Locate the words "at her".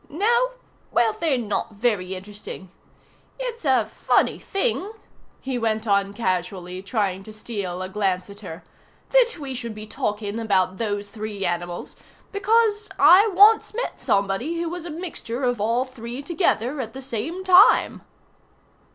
8.27-8.63